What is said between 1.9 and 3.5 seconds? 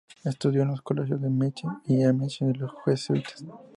Amiens de los jesuitas.